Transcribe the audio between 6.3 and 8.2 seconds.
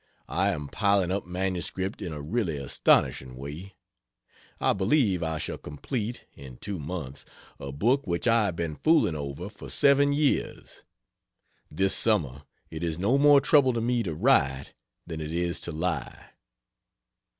in two months, a book